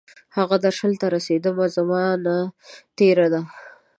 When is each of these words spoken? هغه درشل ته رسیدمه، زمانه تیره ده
هغه 0.37 0.55
درشل 0.65 0.93
ته 1.01 1.07
رسیدمه، 1.15 1.65
زمانه 1.75 2.37
تیره 2.97 3.27
ده 3.33 3.41